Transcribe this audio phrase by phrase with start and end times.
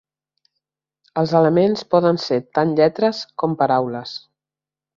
[1.23, 4.19] Els elements poden ser tant lletres com paraules.